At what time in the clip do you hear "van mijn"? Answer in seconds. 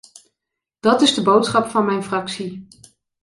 1.69-2.03